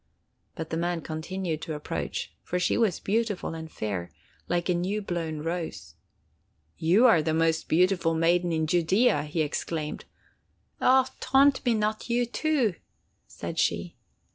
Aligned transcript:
But 0.55 0.71
the 0.71 0.77
man 0.77 1.01
continued 1.01 1.61
to 1.61 1.75
approach, 1.75 2.33
for 2.41 2.57
she 2.57 2.75
was 2.75 2.99
beautiful 2.99 3.53
and 3.53 3.71
fair, 3.71 4.09
like 4.49 4.67
a 4.67 4.73
new 4.73 4.99
blown 4.99 5.43
rose. 5.43 5.93
'You 6.75 7.05
are 7.05 7.21
the 7.21 7.35
most 7.35 7.67
beautiful 7.69 8.15
maiden 8.15 8.51
in 8.51 8.65
Judea!' 8.65 9.25
he 9.25 9.43
exclaimed. 9.43 10.05
'Ah, 10.81 11.11
taunt 11.19 11.63
me 11.67 11.75
not—you, 11.75 12.25
too!' 12.25 12.73
said 13.27 13.59
she. 13.59 13.95